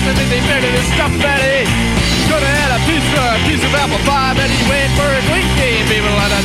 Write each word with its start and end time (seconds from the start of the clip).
eggs, 0.00 0.08
I 0.08 0.14
think 0.16 0.30
they 0.30 0.40
made 0.48 0.64
it 0.64 0.74
in 0.74 0.84
stuffed 0.96 1.18
fat 1.20 1.40
eggs. 1.44 1.70
Could 2.28 2.42
have 2.42 2.56
had 2.56 2.72
a 2.72 2.80
piece 2.88 3.04
of, 3.04 3.20
a 3.20 3.40
piece 3.44 3.64
of 3.64 3.72
apple 3.74 3.98
pie, 4.08 4.34
but 4.34 4.48
he 4.48 4.60
went 4.68 4.90
for 4.96 5.04
a 5.04 5.20
drink 5.28 5.46
game, 5.56 5.84
people 5.88 6.08
on 6.08 6.30
the 6.30 6.40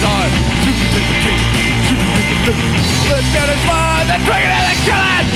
Let's 3.09 3.29
get 3.31 3.49
is 3.49 3.63
mine, 3.65 4.07
Let's 4.09 4.23
bring 4.25 4.43
it, 4.43 4.49
they're 4.49 4.81
killing! 4.85 5.29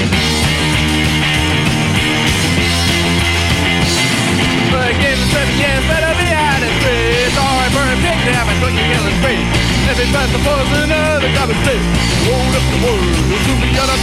The 4.70 4.94
game 5.00 5.20
is 5.20 5.30
seven 5.34 5.56
years, 5.58 5.84
better 5.90 6.14
be 6.18 6.30
out 6.34 6.62
of 6.62 6.72
space. 6.82 7.34
Sorry 7.34 7.70
for 7.74 7.86
a 7.86 7.96
kidnap, 8.04 8.46
I 8.46 8.54
took 8.62 8.74
you 8.74 8.86
killing 8.90 9.18
space. 9.22 9.48
If 9.90 9.98
it's 9.98 10.12
tries 10.14 10.30
to 10.30 10.40
force 10.46 10.70
another 10.86 11.30
conversation, 11.34 11.94
hold 12.30 12.54
up 12.54 12.66
the 12.74 12.80
world, 12.86 13.06
we'll 13.30 13.42
soon 13.46 13.58
be 13.64 13.70
on 13.80 13.90
a 13.90 13.98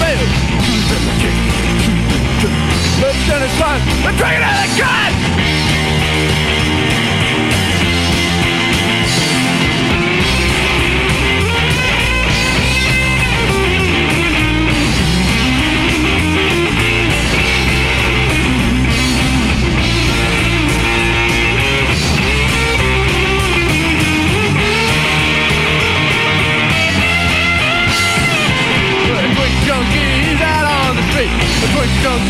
the 3.01 3.13
finish 3.29 3.61
it 4.37 4.43
out 4.43 4.65
of 4.65 4.73
the 4.73 4.81
gun! 4.81 5.76
The 31.67 31.73
push 31.75 31.91
don't 32.07 32.23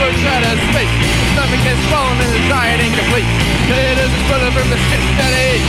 looks 0.00 0.24
out 0.24 0.40
of 0.48 0.56
space. 0.72 0.88
The 0.88 1.26
stomach 1.36 1.60
is 1.60 1.76
swollen 1.92 2.24
and 2.24 2.32
the 2.32 2.40
diet 2.48 2.80
incomplete. 2.80 3.28
It 3.68 3.98
is 4.00 4.08
exploded 4.16 4.52
from 4.56 4.70
the 4.70 4.80
shit 4.88 5.04
that 5.20 5.28
it 5.28 5.60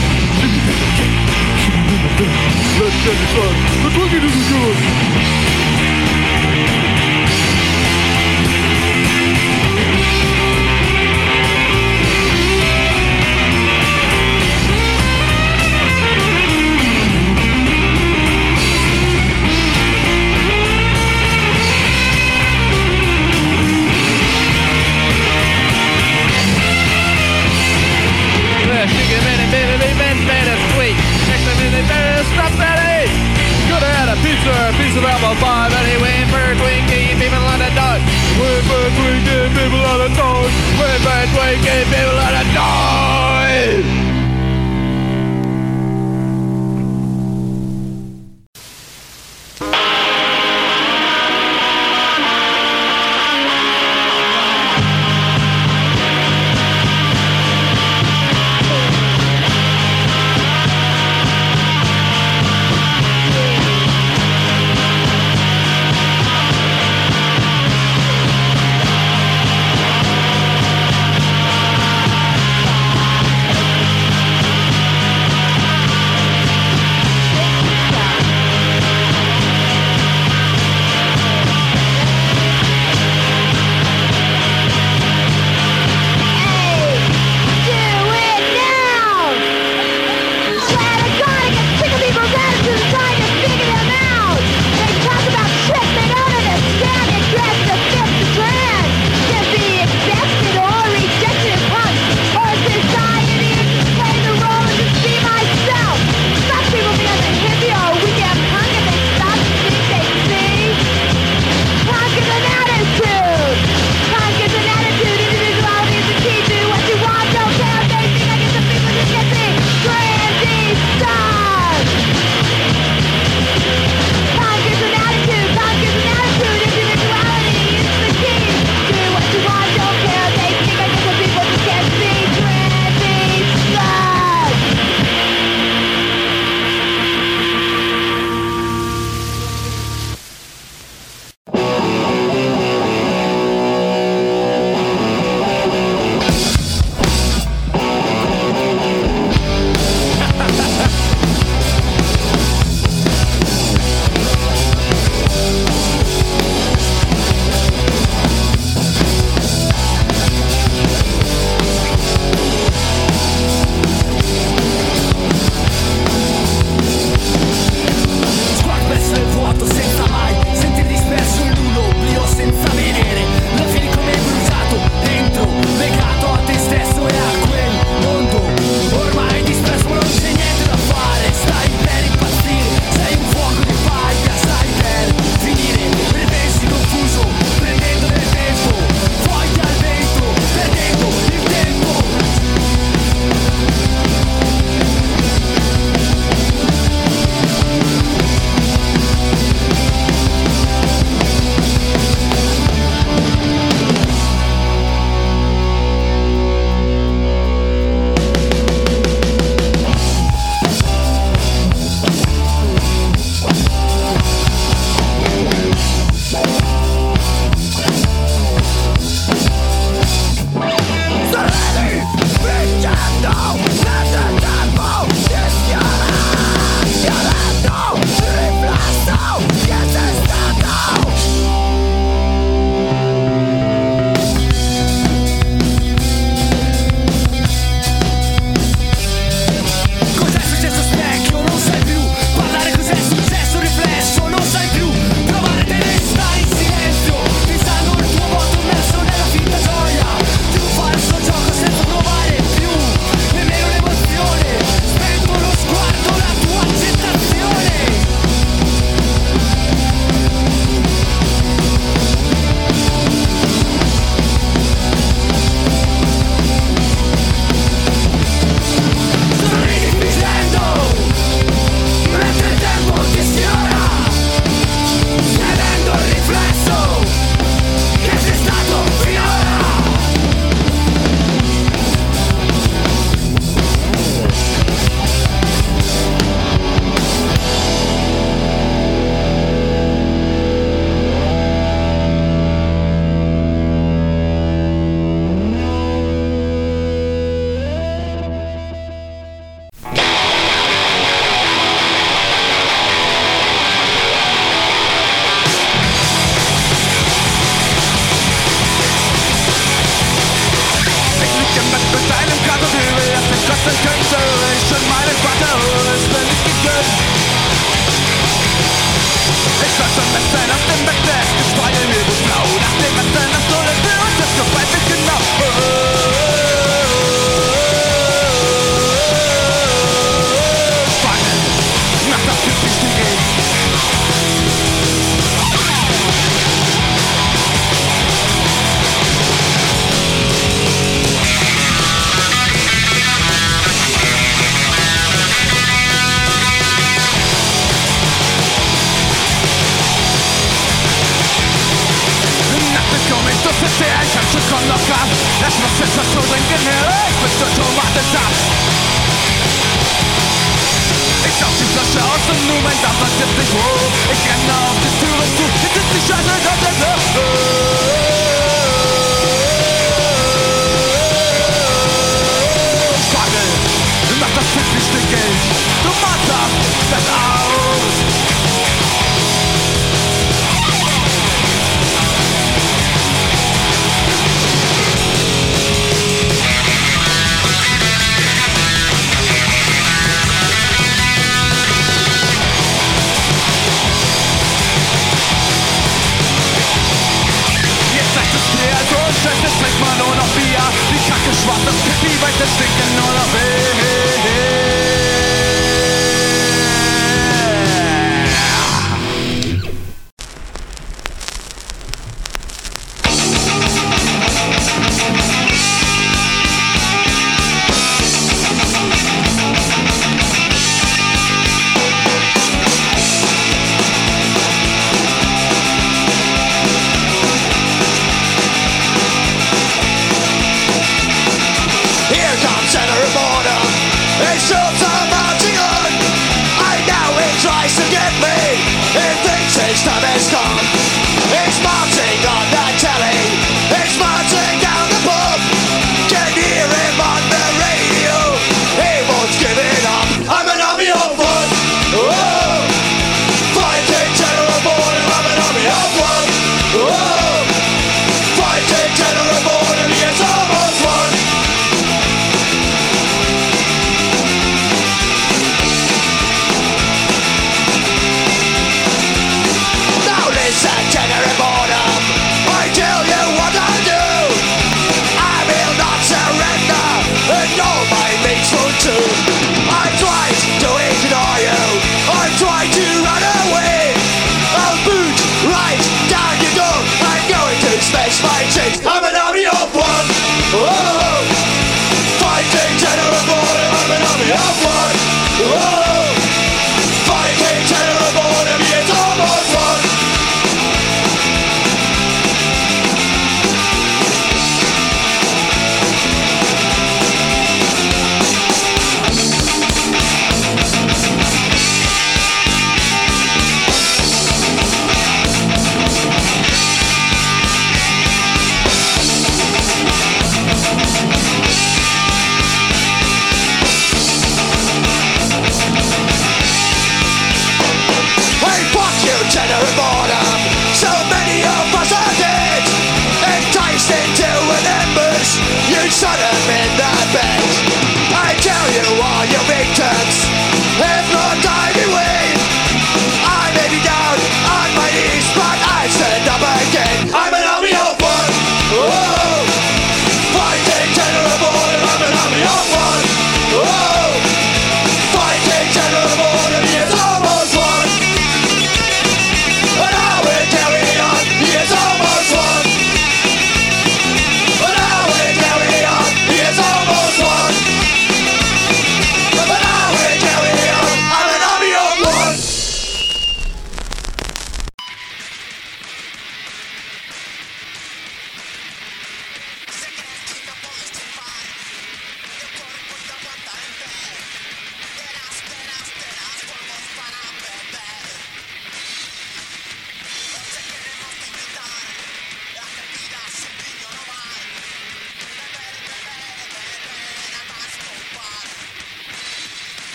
Let's 2.80 2.96
get 3.04 3.18
this 3.20 3.36
on. 3.44 3.54
Let's 3.84 3.98
look 4.00 4.14
at 4.16 4.24
this 4.24 4.52
one. 4.56 5.69